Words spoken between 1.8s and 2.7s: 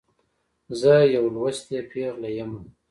پیغله يمه.